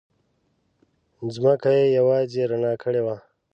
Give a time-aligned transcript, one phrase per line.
[1.35, 3.15] ځمکه یې یوازې رڼا کړې وه.